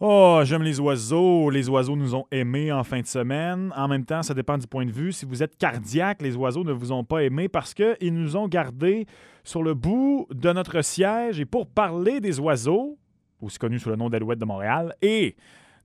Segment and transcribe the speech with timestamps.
[0.00, 1.50] Oh, j'aime les oiseaux.
[1.50, 3.72] Les oiseaux nous ont aimés en fin de semaine.
[3.76, 5.12] En même temps, ça dépend du point de vue.
[5.12, 8.46] Si vous êtes cardiaque, les oiseaux ne vous ont pas aimés parce qu'ils nous ont
[8.46, 9.06] gardés
[9.42, 11.40] sur le bout de notre siège.
[11.40, 12.96] Et pour parler des oiseaux,
[13.40, 15.34] aussi connus sous le nom d'Alouette de Montréal, et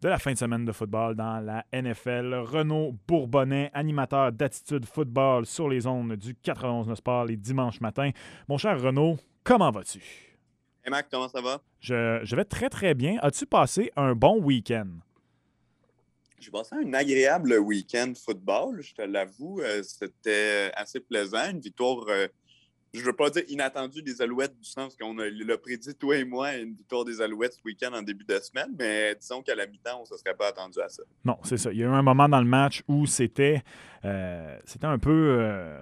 [0.04, 5.48] de la fin de semaine de football dans la NFL, Renaud Bourbonnais, animateur d'attitude football
[5.48, 8.11] sur les ondes du 91 Sport les dimanches matins.
[8.48, 10.32] Mon cher Renaud, comment vas-tu?
[10.86, 11.61] Hey Mac, comment ça va?
[11.79, 13.18] Je, vais très, très bien.
[13.21, 14.88] As-tu passé un bon week-end?
[16.39, 19.61] J'ai passé un agréable week-end football, je te l'avoue.
[19.61, 21.51] Euh, c'était assez plaisant.
[21.51, 22.28] Une victoire, euh,
[22.93, 26.25] je ne veux pas dire inattendue des Alouettes, du sens qu'on l'a prédit, toi et
[26.25, 29.65] moi, une victoire des Alouettes ce week-end en début de semaine, mais disons qu'à la
[29.65, 31.04] mi-temps, on ne se serait pas attendu à ça.
[31.23, 31.71] Non, c'est ça.
[31.71, 33.64] Il y a eu un moment dans le match où c'était
[34.03, 35.80] euh, c'était un peu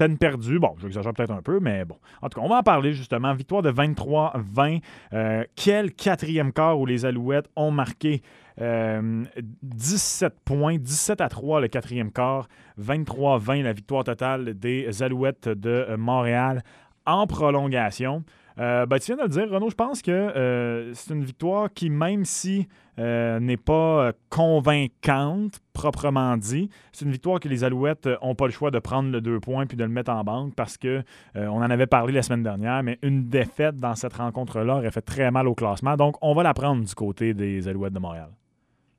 [0.00, 0.58] peine perdue.
[0.58, 1.96] Bon, j'exagère peut-être un peu, mais bon.
[2.22, 3.34] En tout cas, on va en parler justement.
[3.34, 4.80] Victoire de 23-20.
[5.12, 8.22] Euh, quel quatrième quart où les Alouettes ont marqué
[8.56, 12.48] 17 euh, points, 17 à 3 le quatrième quart,
[12.80, 16.62] 23-20 la victoire totale des Alouettes de Montréal
[17.04, 18.24] en prolongation.
[18.58, 21.72] Euh, ben, tu viens de le dire, Renaud, je pense que euh, c'est une victoire
[21.72, 28.08] qui, même si euh, n'est pas convaincante, proprement dit, c'est une victoire que les Alouettes
[28.22, 30.54] n'ont pas le choix de prendre le deux points puis de le mettre en banque
[30.54, 31.02] parce que
[31.34, 35.00] on en avait parlé la semaine dernière, mais une défaite dans cette rencontre-là aurait fait
[35.00, 35.96] très mal au classement.
[35.96, 38.30] Donc, on va la prendre du côté des Alouettes de Montréal.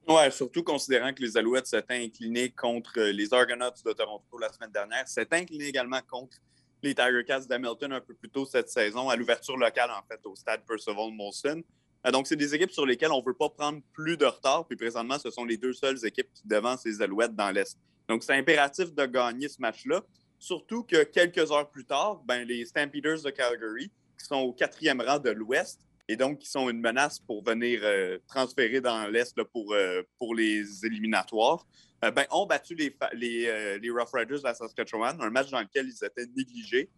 [0.08, 4.72] Oui, surtout considérant que les Alouettes s'étaient inclinés contre les Argonauts de Toronto la semaine
[4.72, 6.38] dernière, s'étaient inclinés également contre
[6.82, 10.20] les Tiger Cats d'Hamilton un peu plus tôt cette saison, à l'ouverture locale, en fait,
[10.26, 11.62] au stade Percival Molson.
[12.06, 14.68] Euh, donc, c'est des équipes sur lesquelles on ne veut pas prendre plus de retard.
[14.68, 17.78] Puis présentement, ce sont les deux seules équipes qui devancent les Alouettes dans l'Est.
[18.08, 20.02] Donc, c'est impératif de gagner ce match-là.
[20.40, 25.02] Surtout que quelques heures plus tard, ben, les Stampeders de Calgary, qui sont au quatrième
[25.02, 29.42] rang de l'Ouest, et donc qui sont une menace pour venir euh, transférer dans l'Est
[29.44, 31.66] pour, euh, pour les éliminatoires,
[32.04, 35.88] euh, ben, ont battu les, les, les, Rough Riders de Saskatchewan, un match dans lequel
[35.88, 36.90] ils étaient négligés.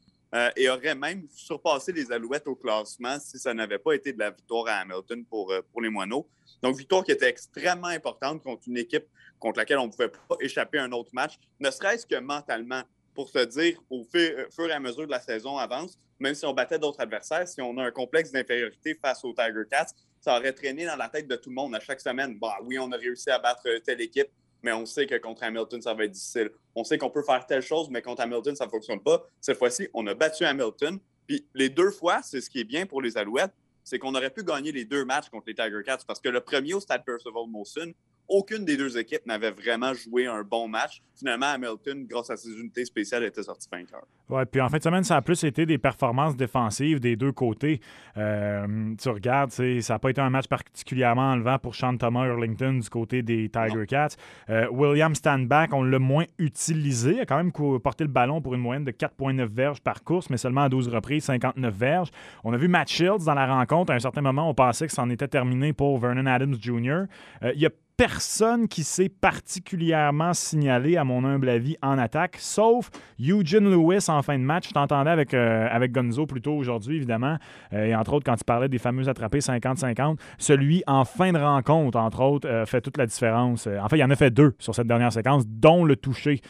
[0.55, 4.31] et auraient même surpassé les Alouettes au classement si ça n'avait pas été de la
[4.31, 6.27] victoire à Hamilton pour, pour les Moineaux.
[6.63, 9.05] Donc, victoire qui était extrêmement importante contre une équipe
[9.43, 12.83] contre laquelle on ne pouvait pas échapper à un autre match, ne serait-ce que mentalement
[13.13, 16.45] pour se dire au euh, fur, et à mesure que la saison avance, même si
[16.45, 19.87] on battait d'autres adversaires, si on a un complexe d'infériorité face aux Tiger Cats,
[20.19, 22.39] ça aurait traîné dans la tête de tout le monde à chaque semaine.
[22.39, 24.29] Bah oui, on a réussi à battre telle équipe,
[24.63, 26.49] mais on sait que contre Hamilton, ça va être difficile.
[26.73, 29.27] On sait qu'on peut faire telle chose, mais contre Hamilton, ça ne fonctionne pas.
[29.41, 30.97] Cette fois-ci, on a battu Hamilton.
[31.27, 33.53] Puis les deux fois, c'est ce qui est bien pour les Alouettes,
[33.83, 36.39] c'est qu'on aurait pu gagner les deux matchs contre les Tiger Cats parce que le
[36.39, 37.93] premier au Stade Percival Molson,
[38.33, 41.01] aucune des deux équipes n'avait vraiment joué un bon match.
[41.15, 44.03] Finalement, Hamilton, grâce à ses unités spéciales, était sorti vainqueur.
[44.29, 47.31] Oui, puis en fin de semaine, ça a plus été des performances défensives des deux
[47.31, 47.79] côtés.
[48.17, 52.79] Euh, tu regardes, ça n'a pas été un match particulièrement enlevant pour Sean Thomas Hurlington
[52.79, 54.15] du côté des Tiger Cats.
[54.49, 57.13] Euh, William Standback, on l'a moins utilisé.
[57.13, 60.31] Il a quand même porté le ballon pour une moyenne de 4,9 verges par course,
[60.31, 62.09] mais seulement à 12 reprises, 59 verges.
[62.43, 63.91] On a vu Matt Shields dans la rencontre.
[63.91, 67.03] À un certain moment, on pensait que c'en était terminé pour Vernon Adams Jr.
[67.43, 72.89] Euh, il a personne qui s'est particulièrement signalé, à mon humble avis, en attaque, sauf
[73.19, 74.69] Eugene Lewis en fin de match.
[74.69, 77.37] Je t'entendais avec, euh, avec Gonzo plus tôt aujourd'hui, évidemment,
[77.73, 81.37] euh, et entre autres, quand tu parlais des fameux attrapés 50-50, celui en fin de
[81.37, 83.67] rencontre, entre autres, euh, fait toute la différence.
[83.67, 86.41] en fait, il y en a fait deux sur cette dernière séquence, dont le toucher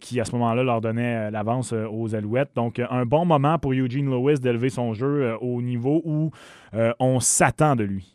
[0.00, 2.52] qui, à ce moment-là, leur donnait l'avance aux Alouettes.
[2.54, 6.30] Donc, un bon moment pour Eugene Lewis d'élever son jeu au niveau où
[7.00, 8.13] on s'attend de lui.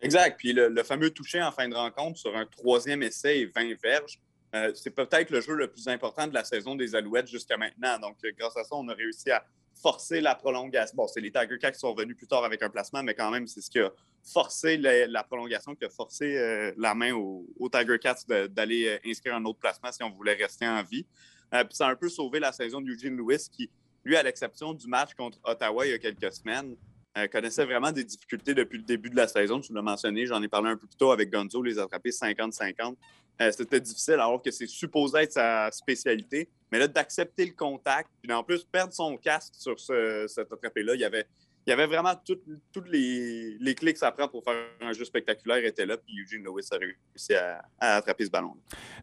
[0.00, 0.38] Exact.
[0.38, 4.20] Puis le, fameux toucher en fin de rencontre sur un troisième essai et 20 verges,
[4.54, 7.98] euh, c'est peut-être le jeu le plus important de la saison des Alouettes jusqu'à maintenant.
[7.98, 9.44] Donc, euh, grâce à ça, on a réussi à
[9.74, 10.96] forcer la prolongation.
[10.96, 13.30] Bon, c'est les Tiger Cats qui sont revenus plus tard avec un placement, mais quand
[13.30, 13.92] même, c'est ce qui a
[14.24, 19.44] forcé la, prolongation, qui a forcé euh, la main aux, Tiger Cats d'aller inscrire un
[19.44, 21.06] autre placement si on voulait rester en vie.
[21.50, 23.70] puis ça a un peu sauvé la saison de Eugene Lewis, qui,
[24.04, 26.74] lui, à l'exception du match contre Ottawa il y a quelques semaines,
[27.18, 29.60] euh, connaissait vraiment des difficultés depuis le début de la saison.
[29.60, 32.96] Tu l'as mentionné, j'en ai parlé un peu plus tôt avec Gonzo, les attraper 50-50.
[33.40, 36.48] Euh, c'était difficile alors que c'est supposé être sa spécialité.
[36.70, 40.94] Mais là, d'accepter le contact, puis en plus perdre son casque sur ce, cet attrapé-là,
[40.94, 41.26] il y avait
[41.68, 45.04] il y avait vraiment toutes, les, les, clés que ça prend pour faire un jeu
[45.04, 48.54] spectaculaire étaient là, puis Eugene Lewis a réussi à, attraper ce ballon.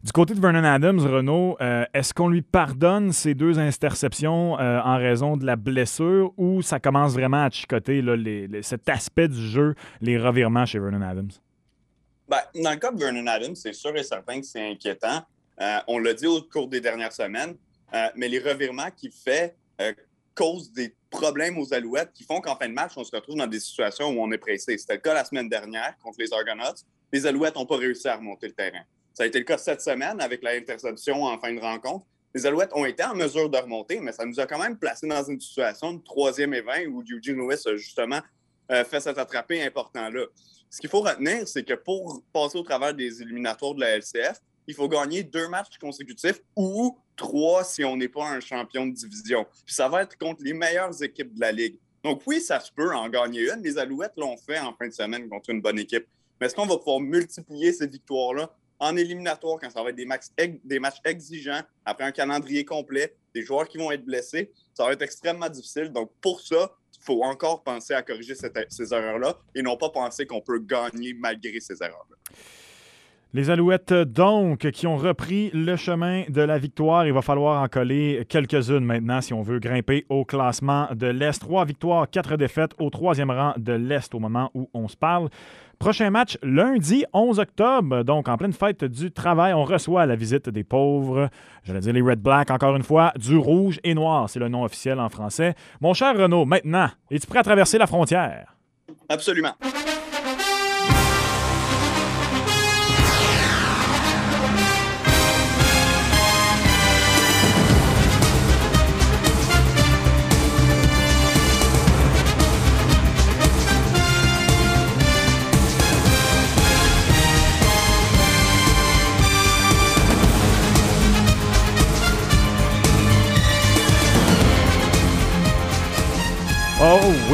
[0.02, 4.80] Du côté de Vernon Adams, Renault, euh, est-ce qu'on lui pardonne ces deux interceptions euh,
[4.80, 8.16] en raison de la blessure ou ça commence vraiment à chicoter là,
[8.62, 11.30] cet aspect du jeu, les revirements chez Vernon Adams?
[12.28, 15.24] Ben, dans le cas de Vernon Adams, c'est sûr et certain que c'est inquiétant.
[15.60, 17.56] Euh, on l'a dit au cours des dernières semaines,
[18.14, 19.56] mais les revirements qu'il fait
[20.36, 23.46] cause des problèmes aux Alouettes qui font qu'en fin de match, on se retrouve dans
[23.46, 24.76] des situations où on est pressé.
[24.78, 26.76] C'était le cas la semaine dernière contre les Argonauts.
[27.12, 28.82] Les Alouettes n'ont pas réussi à remonter le terrain.
[29.14, 32.04] Ça a été le cas cette semaine avec la interception en fin de rencontre.
[32.34, 35.08] Les Alouettes ont été en mesure de remonter, mais ça nous a quand même placé
[35.08, 38.20] dans une situation de troisième et où Eugene Lewis a justement
[38.70, 40.26] euh, fait cet attrapé important-là.
[40.68, 44.38] Ce qu'il faut retenir, c'est que pour passer au travers des éliminatoires de la LCF,
[44.66, 48.92] il faut gagner deux matchs consécutifs ou trois si on n'est pas un champion de
[48.92, 49.46] division.
[49.64, 51.78] Puis ça va être contre les meilleures équipes de la Ligue.
[52.04, 53.62] Donc oui, ça se peut en gagner une.
[53.62, 56.06] Les Alouettes l'ont fait en fin de semaine contre une bonne équipe.
[56.40, 60.78] Mais est-ce qu'on va pouvoir multiplier ces victoires-là en éliminatoire quand ça va être des,
[60.78, 64.52] matchs exigeants, après un calendrier complet, des joueurs qui vont être blessés?
[64.74, 65.90] Ça va être extrêmement difficile.
[65.90, 70.26] Donc pour ça, il faut encore penser à corriger ces erreurs-là et non pas penser
[70.26, 72.16] qu'on peut gagner malgré ces erreurs-là.
[73.36, 77.06] Les Alouettes, donc, qui ont repris le chemin de la victoire.
[77.06, 81.38] Il va falloir en coller quelques-unes maintenant si on veut grimper au classement de l'Est.
[81.40, 85.28] Trois victoires, quatre défaites au troisième rang de l'Est au moment où on se parle.
[85.78, 90.48] Prochain match lundi 11 octobre, donc en pleine fête du travail, on reçoit la visite
[90.48, 91.28] des pauvres,
[91.62, 94.64] j'allais dire les Red Black encore une fois, du rouge et noir, c'est le nom
[94.64, 95.54] officiel en français.
[95.82, 98.56] Mon cher Renaud, maintenant, es-tu prêt à traverser la frontière?
[99.10, 99.52] Absolument.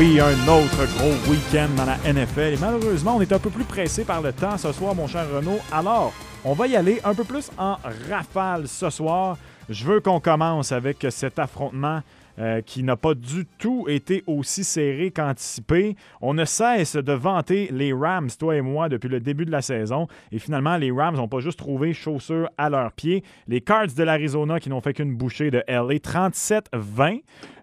[0.02, 2.58] Un autre gros week-end dans la NFL.
[2.60, 5.60] Malheureusement, on est un peu plus pressé par le temps ce soir, mon cher Renaud.
[5.70, 6.12] Alors,
[6.44, 7.76] on va y aller un peu plus en
[8.10, 9.36] rafale ce soir.
[9.68, 12.00] Je veux qu'on commence avec cet affrontement
[12.38, 15.96] euh, qui n'a pas du tout été aussi serré qu'anticipé.
[16.20, 19.62] On ne cesse de vanter les Rams, toi et moi, depuis le début de la
[19.62, 20.06] saison.
[20.30, 23.22] Et finalement, les Rams n'ont pas juste trouvé chaussures à leurs pieds.
[23.48, 27.22] Les Cards de l'Arizona qui n'ont fait qu'une bouchée de LA, 37-20.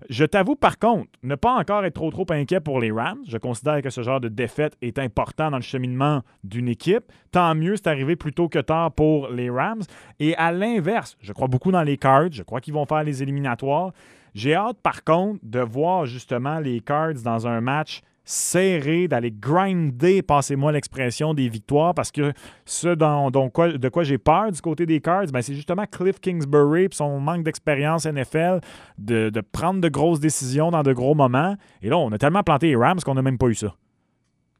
[0.09, 3.19] Je t'avoue par contre, ne pas encore être trop trop inquiet pour les Rams.
[3.27, 7.11] Je considère que ce genre de défaite est important dans le cheminement d'une équipe.
[7.31, 9.81] Tant mieux, c'est arrivé plus tôt que tard pour les Rams.
[10.19, 12.31] Et à l'inverse, je crois beaucoup dans les Cards.
[12.31, 13.91] Je crois qu'ils vont faire les éliminatoires.
[14.33, 20.21] J'ai hâte, par contre, de voir justement les Cards dans un match serré, d'aller grinder,
[20.21, 22.31] passez-moi l'expression, des victoires, parce que
[22.63, 26.83] ce dont, de quoi j'ai peur du côté des Cards, ben, c'est justement Cliff Kingsbury
[26.83, 28.59] et son manque d'expérience NFL
[28.99, 31.55] de, prendre de grosses décisions dans de gros moments.
[31.81, 33.73] Et là, on a tellement planté les Rams qu'on n'a même pas eu ça.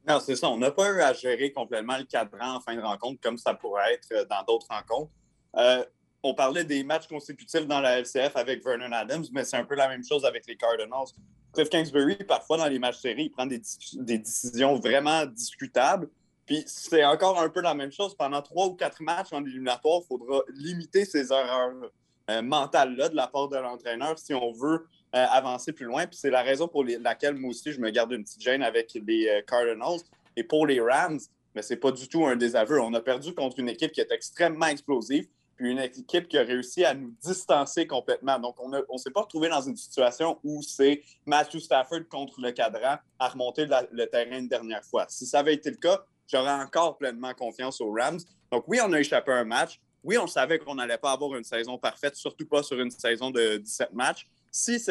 [0.08, 0.50] Non, c'est ça.
[0.50, 3.54] On n'a pas eu à gérer complètement le cadran en fin de rencontre comme ça
[3.54, 5.12] pourrait être dans d'autres rencontres.
[5.58, 5.84] Euh,
[6.24, 9.76] on parlait des matchs consécutifs dans la LCF avec Vernon Adams, mais c'est un peu
[9.76, 11.08] la même chose avec les Cardinals.
[11.54, 13.62] Cliff Kingsbury, parfois dans les matchs séries, il prend des,
[13.94, 16.10] décisions vraiment discutables.
[16.46, 18.16] Puis c'est encore un peu la même chose.
[18.16, 21.92] Pendant trois ou quatre matchs en éliminatoire, il faudra limiter ces erreurs
[22.30, 26.06] euh, mentales-là de la part de l'entraîneur si on veut euh, avancer plus loin.
[26.06, 28.94] Puis c'est la raison pour laquelle moi aussi je me garde une petite gêne avec
[28.94, 30.02] les euh, Cardinals.
[30.36, 31.20] Et pour les Rams,
[31.56, 32.80] mais c'est pas du tout un désaveu.
[32.82, 35.28] On a perdu contre une équipe qui est extrêmement explosive
[35.60, 38.40] puis une équipe qui a réussi à nous distancer complètement.
[38.40, 42.52] Donc, on ne s'est pas retrouvé dans une situation où c'est Matthew Stafford contre le
[42.52, 45.06] cadran à remonter le terrain une dernière fois.
[45.10, 46.02] Si ça avait été le cas,
[46.32, 48.22] j'aurais encore pleinement confiance aux Rams.
[48.54, 49.82] Donc, oui, on a échappé un match.
[50.02, 53.30] Oui, on savait qu'on n'allait pas avoir une saison parfaite, surtout pas sur une saison
[53.30, 54.30] de 17 matchs.
[54.50, 54.82] Si,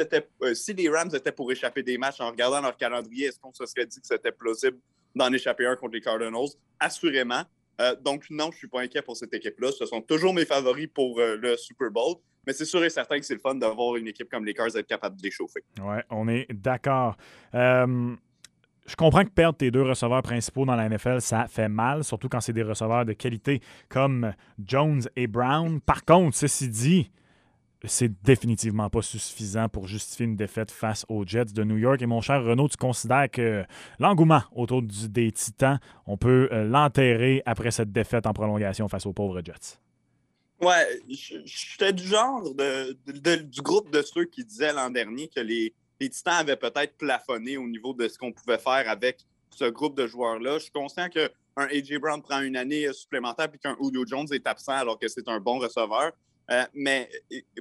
[0.43, 3.55] euh, si les Rams étaient pour échapper des matchs en regardant leur calendrier, est-ce qu'on
[3.55, 4.79] se serait dit que c'était plausible
[5.15, 6.51] d'en échapper un contre les Cardinals?
[6.79, 7.45] Assurément.
[7.81, 9.71] Euh, donc, non, je ne suis pas inquiet pour cette équipe-là.
[9.73, 12.17] Ce sont toujours mes favoris pour euh, le Super Bowl.
[12.47, 14.75] Mais c'est sûr et certain que c'est le fun d'avoir une équipe comme les Cars
[14.75, 15.63] être capable de les chauffer.
[15.81, 17.17] Oui, on est d'accord.
[17.55, 18.17] Euh,
[18.87, 22.31] je comprends que perdre tes deux receveurs principaux dans la NFL, ça fait mal, surtout
[22.31, 24.33] quand c'est des receveurs de qualité comme
[24.65, 25.79] Jones et Brown.
[25.81, 27.11] Par contre, ceci dit,
[27.85, 32.03] c'est définitivement pas suffisant pour justifier une défaite face aux Jets de New York.
[32.03, 33.65] Et mon cher Renaud, tu considères que
[34.01, 39.13] l'engouement autour des Titans, on peut euh, l'enterrer après cette défaite en prolongation face aux
[39.13, 39.79] pauvres Jets?
[40.61, 46.35] Ouais, j'étais du genre du groupe de ceux qui disaient l'an dernier que les, Titans
[46.35, 50.55] avaient peut-être plafonné au niveau de ce qu'on pouvait faire avec ce groupe de joueurs-là.
[50.59, 51.99] Je suis conscient qu'un A.J.
[51.99, 55.39] Brown prend une année supplémentaire puis qu'un Julio Jones est absent alors que c'est un
[55.39, 56.13] bon receveur.
[56.51, 57.11] Euh, mais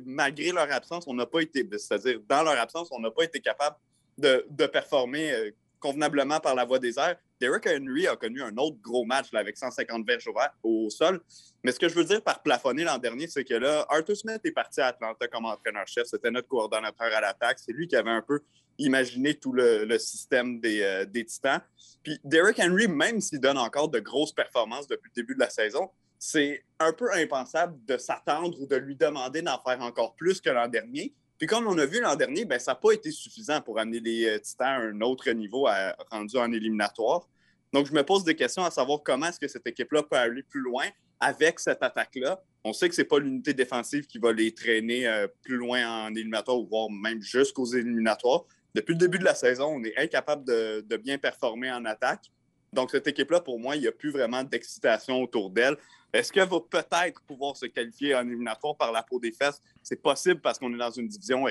[0.05, 3.39] malgré leur absence, on n'a pas été, c'est-à-dire dans leur absence, on n'a pas été
[3.39, 3.75] capable
[4.17, 7.17] de, performer euh, convenablement par la voie des airs.
[7.39, 10.29] Derrick Henry a connu un autre gros match avec 150 verges
[10.63, 11.21] au sol.
[11.63, 14.41] Mais ce que je veux dire par plafonner l'an dernier, c'est que là, Arthur Smith
[14.43, 16.07] est parti à Atlanta comme entraîneur-chef.
[16.07, 17.59] C'était notre coordonnateur à l'attaque.
[17.59, 18.41] C'est lui qui avait un peu
[18.79, 21.61] imaginé tout le, système des, euh, des, Titans.
[22.03, 25.49] Puis Derrick Henry, même s'il donne encore de grosses performances depuis le début de la
[25.49, 25.89] saison,
[26.19, 30.49] c'est un peu impensable de s'attendre ou de lui demander d'en faire encore plus que
[30.49, 31.13] l'an dernier.
[31.37, 33.99] Puis comme on a vu l'an dernier, ben, ça n'a pas été suffisant pour amener
[33.99, 35.67] les euh, Titans à un autre niveau
[36.11, 37.27] rendu en éliminatoire.
[37.73, 40.43] Donc, je me pose des questions à savoir comment est-ce que cette équipe-là peut aller
[40.43, 40.85] plus loin
[41.19, 42.41] avec cette attaque-là.
[42.63, 46.05] On sait que ce n'est pas l'unité défensive qui va les traîner euh, plus loin
[46.05, 48.45] en éliminatoire ou voire même jusqu'aux éliminatoires.
[48.73, 52.31] Depuis le début de la saison, on est incapable de, de bien performer en attaque.
[52.73, 55.77] Donc, cette équipe-là, pour moi, il n'y a plus vraiment d'excitation autour d'elle.
[56.17, 59.61] Est-ce qu'elle va peut-être pouvoir se qualifier en éliminatoire par la peau des fesses?
[59.83, 61.45] C'est possible parce qu'on est dans une division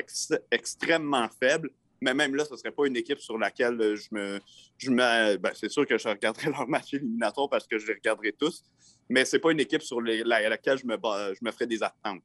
[0.50, 1.70] extrêmement faible.
[2.00, 4.40] Mais même là, ce ne serait pas une équipe sur laquelle je me.
[4.76, 7.94] Je me ben, c'est sûr que je regarderai leur match éliminatoire parce que je les
[7.94, 8.64] regarderai tous.
[9.08, 12.24] Mais ce n'est pas une équipe sur laquelle je me, je me ferai des attentes.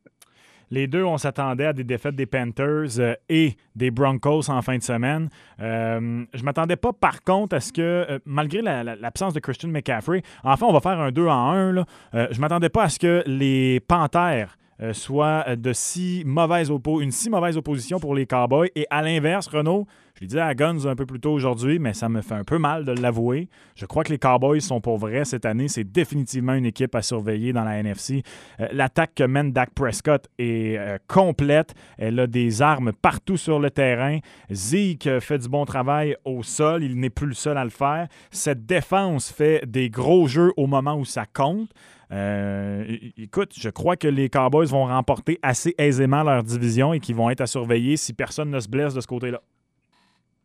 [0.71, 4.77] Les deux, on s'attendait à des défaites des Panthers euh, et des Broncos en fin
[4.77, 5.27] de semaine.
[5.59, 10.23] Euh, je m'attendais pas, par contre, à ce que, euh, malgré l'absence de Christian McCaffrey,
[10.45, 11.71] enfin, on va faire un 2 en 1.
[11.73, 14.57] Là, je ne m'attendais pas à ce que les Panthers
[14.93, 18.69] soient de si mauvaise une si mauvaise opposition pour les Cowboys.
[18.75, 19.85] Et à l'inverse, Renault,
[20.21, 22.43] je l'ai dit à Guns un peu plus tôt aujourd'hui, mais ça me fait un
[22.43, 23.49] peu mal de l'avouer.
[23.73, 25.67] Je crois que les Cowboys sont pour vrai cette année.
[25.67, 28.21] C'est définitivement une équipe à surveiller dans la NFC.
[28.59, 31.73] Euh, l'attaque que mène Dak Prescott est euh, complète.
[31.97, 34.19] Elle a des armes partout sur le terrain.
[34.51, 36.83] Zeke fait du bon travail au sol.
[36.83, 38.07] Il n'est plus le seul à le faire.
[38.29, 41.71] Cette défense fait des gros jeux au moment où ça compte.
[42.11, 42.85] Euh,
[43.17, 47.31] écoute, je crois que les Cowboys vont remporter assez aisément leur division et qu'ils vont
[47.31, 49.41] être à surveiller si personne ne se blesse de ce côté-là.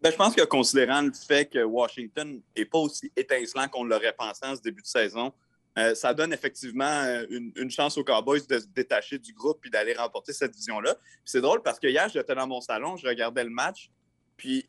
[0.02, 4.12] Ben, je pense que considérant le fait que Washington n'est pas aussi étincelant qu'on l'aurait
[4.12, 5.32] pensé en ce début de saison,
[5.78, 9.70] euh, ça donne effectivement euh, une, chance aux Cowboys de se détacher du groupe et
[9.70, 10.96] d'aller remporter cette division-là.
[11.24, 13.90] C'est drôle parce que hier, j'étais dans mon salon, je regardais le match,
[14.36, 14.66] puis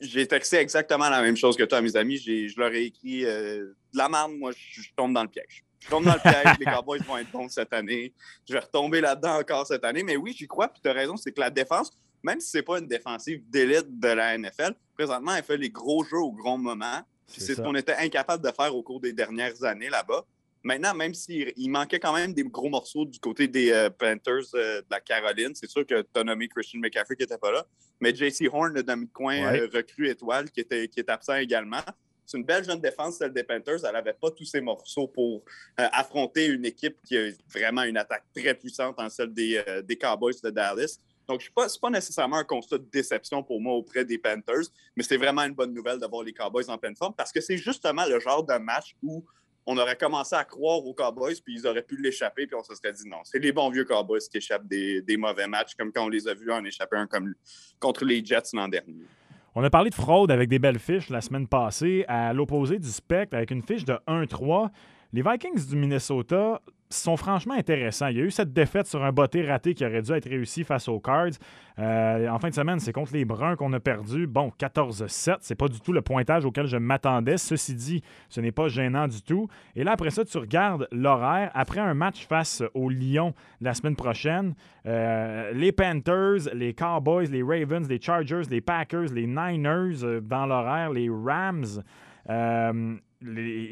[0.00, 2.18] j'ai texté exactement la même chose que toi, mes amis.
[2.18, 5.64] Je leur ai écrit euh, de la merde, moi, je, tombe dans le piège.
[5.80, 8.12] Je tombe dans le piège, les Cowboys vont être bons cette année.
[8.46, 10.02] Je vais retomber là-dedans encore cette année.
[10.02, 11.90] Mais oui, j'y crois, puis tu as raison, c'est que la défense,
[12.24, 15.70] même si ce n'est pas une défensive d'élite de la NFL, présentement, elle fait les
[15.70, 17.02] gros jeux au grand moment.
[17.26, 20.24] C'est ce qu'on était incapable de faire au cours des dernières années là-bas.
[20.62, 24.80] Maintenant, même s'il manquait quand même des gros morceaux du côté des euh, Panthers euh,
[24.80, 27.66] de la Caroline, c'est sûr que tu as nommé Christian McCaffrey qui n'était pas là,
[28.00, 31.82] mais JC Horn, le demi-coin euh, recrue étoile, qui, était, qui est absent également.
[32.24, 33.84] C'est une belle jeune défense, celle des Panthers.
[33.84, 35.44] Elle n'avait pas tous ces morceaux pour
[35.76, 40.40] affronter une équipe qui a vraiment une attaque très puissante en celle des, des Cowboys
[40.42, 40.98] de Dallas.
[41.28, 44.66] Donc, ce n'est pas, nécessairement un constat de déception pour moi auprès des Panthers,
[44.96, 47.56] mais c'est vraiment une bonne nouvelle d'avoir les Cowboys en pleine forme parce que c'est
[47.56, 49.24] justement le genre de match où
[49.66, 52.74] on aurait commencé à croire aux Cowboys, puis ils auraient pu l'échapper, puis on se
[52.74, 56.04] serait dit non, c'est les bons vieux Cowboys qui échappent des, mauvais matchs, comme quand
[56.04, 57.34] on les a vus en échapper un comme,
[57.80, 59.06] contre les Jets l'an dernier.
[59.54, 62.88] On a parlé de fraude avec des belles fiches la semaine passée, à l'opposé du
[62.88, 64.68] spectre, avec une fiche de 1-3.
[65.12, 66.60] Les Vikings du Minnesota
[67.02, 68.08] sont franchement intéressants.
[68.08, 70.64] Il y a eu cette défaite sur un botté raté qui aurait dû être réussi
[70.64, 71.32] face aux Cards.
[71.78, 74.26] Euh, en fin de semaine, c'est contre les Bruns qu'on a perdu.
[74.26, 77.36] Bon, 14-7, c'est pas du tout le pointage auquel je m'attendais.
[77.36, 79.48] Ceci dit, ce n'est pas gênant du tout.
[79.74, 81.50] Et là, après ça, tu regardes l'horaire.
[81.54, 84.54] Après un match face aux Lions la semaine prochaine,
[84.86, 90.46] euh, les Panthers, les Cowboys, les Ravens, les Chargers, les Packers, les Niners euh, dans
[90.46, 91.82] l'horaire, les Rams.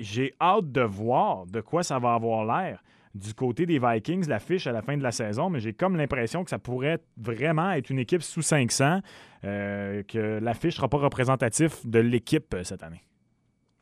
[0.01, 2.83] J'ai hâte de voir de quoi ça va avoir l'air
[3.15, 6.45] du côté des Vikings, l'affiche à la fin de la saison, mais j'ai comme l'impression
[6.45, 9.01] que ça pourrait vraiment être une équipe sous 500,
[9.45, 13.05] euh, que l'affiche ne sera pas représentatif de l'équipe euh, cette année.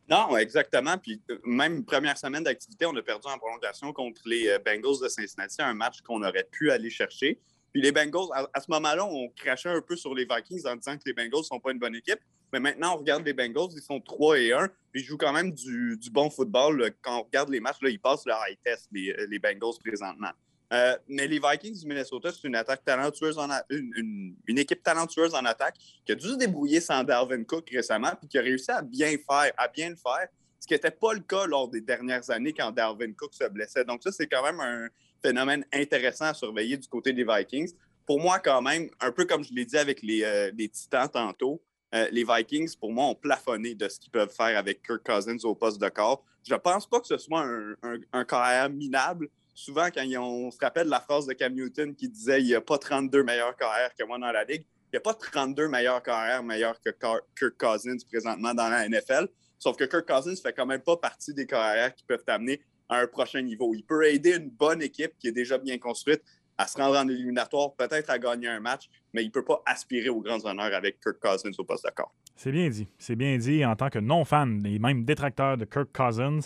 [0.09, 0.99] Non, exactement.
[0.99, 5.09] Puis euh, même première semaine d'activité, on a perdu en prolongation contre les Bengals de
[5.09, 7.39] Cincinnati, un match qu'on aurait pu aller chercher.
[7.73, 10.97] Puis les Bengals, à, ce moment-là, on crachait un peu sur les Vikings en disant
[10.97, 12.19] que les Bengals ne sont pas une bonne équipe.
[12.53, 14.69] Mais maintenant, on regarde les Bengals, ils sont 3 et 1.
[14.93, 16.93] Puis ils jouent quand même du, bon football.
[17.03, 20.31] Quand on regarde les matchs, là, ils passent leur high test, les, les Bengals présentement.
[20.73, 25.35] Euh, mais les Vikings du Minnesota, c'est une attaque talentueuse en une, une, équipe talentueuse
[25.35, 28.71] en attaque qui a dû se débrouiller sans Dalvin Cook récemment, puis qui a réussi
[28.71, 30.29] à bien faire, à bien le faire,
[30.61, 33.85] ce qui n'était pas le cas lors des dernières années quand Dalvin Cook se blessait.
[33.85, 34.89] Donc ça, c'est quand même un
[35.21, 37.73] phénomène intéressant à surveiller du côté des Vikings.
[38.07, 41.09] Pour moi, quand même, un peu comme je l'ai dit avec les, euh, les Titans
[41.09, 41.61] tantôt,
[41.95, 45.39] euh, les Vikings, pour moi, ont plafonné de ce qu'ils peuvent faire avec Kirk Cousins
[45.45, 46.25] au poste de corps.
[46.47, 47.75] Je ne pense pas que ce soit un,
[48.13, 49.29] un, carrière minable.
[49.55, 52.61] Souvent, quand on se rappelle la phrase de Cam Newton qui disait il n'y a
[52.61, 56.03] pas 32 meilleurs carrières que moi dans la ligue, il n'y a pas 32 meilleurs
[56.03, 59.29] carrières meilleurs que Kirk Cousins présentement dans la NFL.
[59.59, 62.63] Sauf que Kirk Cousins ne fait quand même pas partie des carrières qui peuvent t'amener
[62.89, 63.75] à un prochain niveau.
[63.75, 66.23] Il peut aider une bonne équipe qui est déjà bien construite
[66.61, 69.63] à se rendre en éliminatoire, peut-être à gagner un match, mais il ne peut pas
[69.65, 72.13] aspirer aux grands honneurs avec Kirk Cousins au poste d'accord.
[72.37, 72.87] C'est bien dit.
[72.99, 76.41] C'est bien dit en tant que non-fan et même détracteur de Kirk Cousins.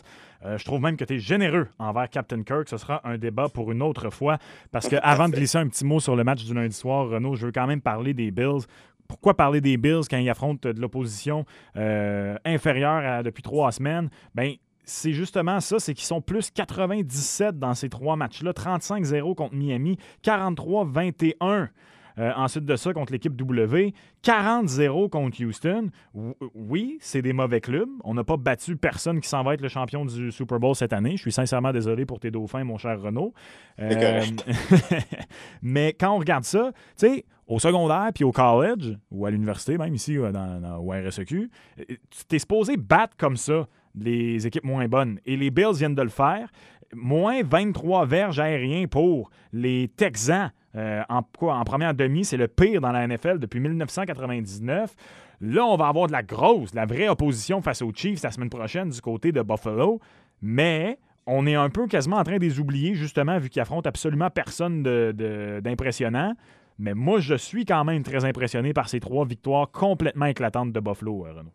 [0.44, 2.68] Euh, je trouve même que tu es généreux envers Captain Kirk.
[2.68, 4.38] Ce sera un débat pour une autre fois.
[4.70, 7.34] Parce que avant de glisser un petit mot sur le match du lundi soir, Renaud,
[7.34, 8.66] je veux quand même parler des Bills
[9.08, 11.44] pourquoi parler des Bills quand ils affrontent de l'opposition
[11.76, 14.08] euh, inférieure depuis trois semaines?
[14.34, 18.52] Ben, c'est justement ça, c'est qu'ils sont plus 97 dans ces trois matchs-là.
[18.52, 21.68] 35-0 contre Miami, 43-21.
[22.16, 25.90] Euh, ensuite de ça, contre l'équipe W, 40-0 contre Houston.
[26.54, 27.88] Oui, c'est des mauvais clubs.
[28.04, 30.92] On n'a pas battu personne qui s'en va être le champion du Super Bowl cette
[30.92, 31.16] année.
[31.16, 33.34] Je suis sincèrement désolé pour tes dauphins, mon cher Renaud.
[33.80, 34.22] Euh,
[35.62, 39.76] mais quand on regarde ça, tu sais, au secondaire puis au college, ou à l'université,
[39.76, 44.86] même ici dans, dans, au RSEQ, tu es supposé battre comme ça les équipes moins
[44.88, 45.18] bonnes.
[45.26, 46.48] Et les Bills viennent de le faire.
[46.94, 52.24] Moins 23 verges aériens pour les Texans euh, en, en première demi.
[52.24, 54.94] C'est le pire dans la NFL depuis 1999.
[55.40, 58.30] Là, on va avoir de la grosse, de la vraie opposition face aux Chiefs la
[58.30, 60.00] semaine prochaine du côté de Buffalo.
[60.40, 63.88] Mais on est un peu quasiment en train de les oublier, justement, vu qu'ils affrontent
[63.88, 66.34] absolument personne d'impressionnant.
[66.78, 70.80] Mais moi, je suis quand même très impressionné par ces trois victoires complètement éclatantes de
[70.80, 71.52] Buffalo, euh, Renaud.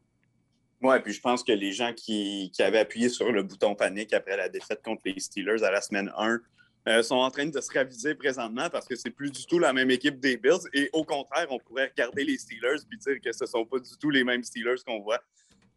[0.82, 4.38] Oui, puis je pense que les gens qui, avaient appuyé sur le bouton panique après
[4.38, 6.40] la défaite contre les Steelers à la semaine 1
[6.88, 9.74] euh, sont en train de se raviser présentement parce que c'est plus du tout la
[9.74, 10.70] même équipe des Bills.
[10.74, 13.80] Et au contraire, on pourrait regarder les Steelers et dire que ce ne sont pas
[13.80, 15.20] du tout les mêmes Steelers qu'on voit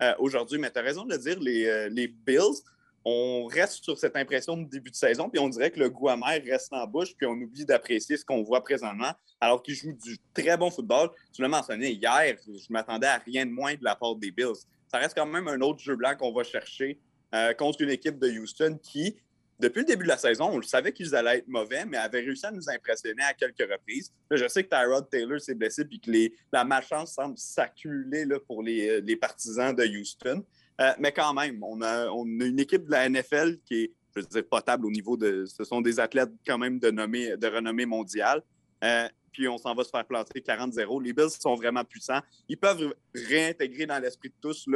[0.03, 0.59] euh, aujourd'hui.
[0.59, 2.63] Mais tu as raison de le dire, les, les Bills,
[3.05, 6.09] on reste sur cette impression de début de saison, puis on dirait que le goût
[6.09, 9.93] amer reste en bouche, puis on oublie d'apprécier ce qu'on voit présentement, alors qu'ils jouent
[9.93, 11.11] du très bon football.
[11.33, 14.55] Tu l'as mentionné hier, je m'attendais à rien de moins de la part des Bills.
[14.93, 17.01] Ça reste quand même un autre jeu blanc qu'on va chercher
[17.35, 19.17] euh, contre une équipe de Houston qui,
[19.59, 22.21] depuis le début de la saison, on le savait qu'ils allaient être mauvais, mais avait
[22.21, 24.13] réussi à nous impressionner à quelques reprises.
[24.31, 26.11] je sais que Tyrod Taylor s'est blessé, puis que
[26.53, 30.45] la malchance semble s'accumuler pour les, les partisans de Houston.
[30.81, 34.27] Euh, mais quand même, on a, une équipe de la NFL qui est, je veux
[34.27, 35.47] dire, potable au niveau de.
[35.47, 38.43] Ce sont des athlètes quand même de, de renommée mondiale.
[38.85, 41.03] Euh, puis on s'en va se faire planter 40-0.
[41.03, 42.21] Les Bills sont vraiment puissants.
[42.49, 44.67] Ils peuvent réintégrer dans l'esprit de tous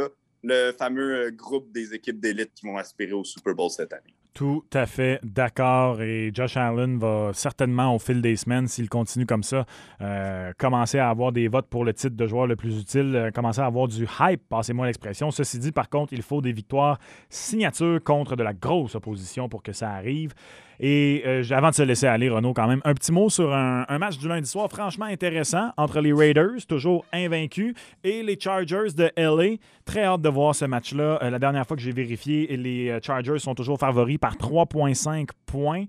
[0.42, 4.14] le fameux groupe des équipes d'élite qui vont aspirer au Super Bowl cette année.
[4.36, 6.02] Tout à fait d'accord.
[6.02, 9.64] Et Josh Allen va certainement, au fil des semaines, s'il continue comme ça,
[10.02, 13.30] euh, commencer à avoir des votes pour le titre de joueur le plus utile, euh,
[13.30, 15.30] commencer à avoir du hype, passez-moi l'expression.
[15.30, 16.98] Ceci dit, par contre, il faut des victoires
[17.30, 20.34] signatures contre de la grosse opposition pour que ça arrive.
[20.80, 23.84] Et euh, avant de se laisser aller, Renaud, quand même, un petit mot sur un,
[23.98, 29.10] match du lundi soir franchement intéressant entre les Raiders, toujours invaincus, et les Chargers de
[29.16, 29.56] LA.
[29.84, 31.18] Très hâte de voir ce match-là.
[31.22, 35.28] Euh, la dernière fois que j'ai vérifié, les euh, Chargers sont toujours favoris par 3,5
[35.46, 35.84] points.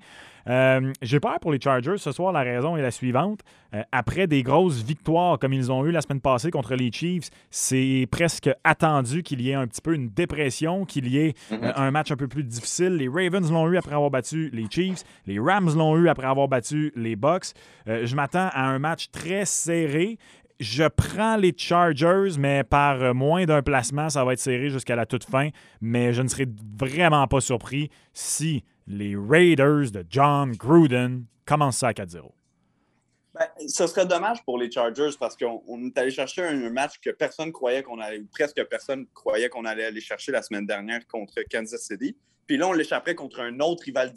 [0.47, 2.31] Euh, j'ai peur pour les Chargers ce soir.
[2.31, 3.41] La raison est la suivante.
[3.73, 7.29] Euh, après des grosses victoires comme ils ont eu la semaine passée contre les Chiefs,
[7.49, 11.57] c'est presque attendu qu'il y ait un petit peu une dépression, qu'il y ait euh,
[11.57, 11.73] mhm.
[11.75, 12.95] un match un peu plus difficile.
[12.95, 15.03] Les Ravens l'ont eu après avoir battu les Chiefs.
[15.25, 17.53] Les Rams l'ont eu après avoir battu les Bucks.
[17.85, 20.17] je m'attends à un match très serré
[20.59, 25.05] je prends les Chargers, mais par moins d'un placement, ça va être serré jusqu'à la
[25.05, 25.49] toute fin.
[25.81, 26.47] Mais je ne serais
[26.79, 32.31] vraiment pas surpris si les Raiders de John Gruden commencent ça à 4-0.
[33.33, 37.11] Ben, ce serait dommage pour les Chargers parce qu'on est allé chercher un, match que
[37.11, 41.05] personne croyait qu'on allait, ou presque personne croyait qu'on allait aller chercher la semaine dernière
[41.05, 42.17] contre Kansas City.
[42.47, 44.11] Puis là, on l'échapperait contre un autre rival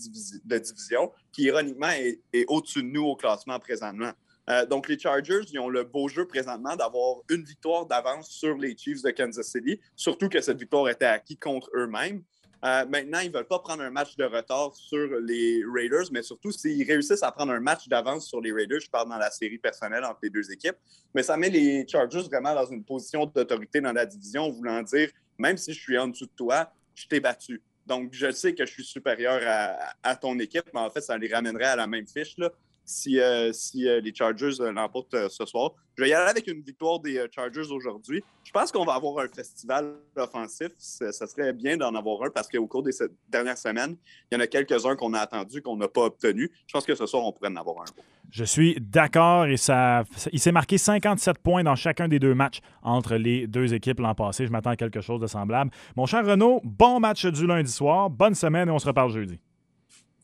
[0.45, 4.13] de division qui, ironiquement, est, au-dessus de nous au classement présentement.
[4.49, 8.57] Euh, donc, les Chargers, ils ont le beau jeu présentement d'avoir une victoire d'avance sur
[8.57, 12.23] les Chiefs de Kansas City, surtout que cette victoire était acquise contre eux-mêmes.
[12.63, 16.23] Euh, maintenant, ils ne veulent pas prendre un match de retard sur les Raiders, mais
[16.23, 19.31] surtout s'ils réussissent à prendre un match d'avance sur les Raiders, je parle dans la
[19.31, 20.77] série personnelle entre les deux équipes,
[21.15, 25.11] mais ça met les Chargers vraiment dans une position d'autorité dans la division, voulant dire,
[25.39, 27.63] même si je suis en dessous de toi, je t'ai battu.
[27.87, 31.17] Donc, je sais que je suis supérieur à, à, ton équipe, mais en fait, ça
[31.17, 32.37] les ramènerait à la même fiche.
[32.37, 32.53] Là
[32.91, 35.73] si, euh, euh, les Chargers euh, l'emportent ce soir.
[35.97, 38.23] Je vais y aller avec une victoire des Chargers aujourd'hui.
[38.45, 40.69] Je pense qu'on va avoir un festival offensif.
[40.79, 42.93] Ça, serait bien d'en avoir un parce qu'au cours des
[43.29, 43.97] dernières semaines,
[44.31, 46.51] il y en a quelques-uns qu'on a attendus, qu'on n'a pas obtenus.
[46.67, 48.03] Je pense que ce soir, on pourrait en avoir un.
[48.31, 52.61] Je suis d'accord et ça, il s'est marqué 57 points dans chacun des deux matchs
[52.83, 54.47] entre les deux équipes l'an passé.
[54.47, 55.71] Je m'attends à quelque chose de semblable.
[55.97, 58.09] Mon cher Renaud, bon match du lundi soir.
[58.09, 59.41] Bonne semaine et on se reparle jeudi.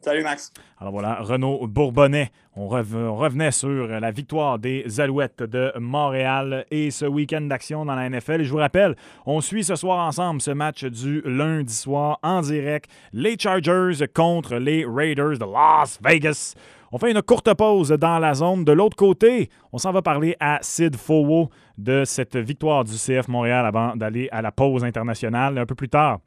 [0.07, 0.53] Salut Max.
[0.79, 2.31] Alors voilà, Renaud Bourbonnais.
[2.55, 8.09] On, revenait sur la victoire des Alouettes de Montréal et ce week-end d'action dans la
[8.09, 8.45] NFL.
[8.45, 8.95] Je vous rappelle,
[9.27, 12.88] on suit ce soir ensemble ce match du lundi soir en direct.
[13.12, 16.55] Les Chargers contre les Raiders de Las Vegas.
[16.92, 18.64] On fait une courte pause dans la zone.
[18.64, 23.27] De l'autre côté, on s'en va parler à Sid Fowo de cette victoire du CF
[23.27, 26.21] Montréal avant d'aller à la pause internationale un peu plus tard.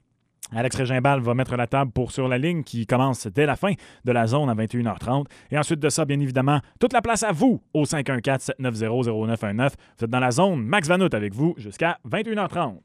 [0.55, 3.73] Alex Régimbal va mettre la table pour Sur la ligne qui commence dès la fin
[4.05, 5.25] de la zone à 21h30.
[5.51, 9.69] Et ensuite de ça, bien évidemment, toute la place à vous au 514-790-0919.
[9.97, 10.63] Vous êtes dans la zone.
[10.63, 12.77] Max Vanout avec vous jusqu'à 21h30.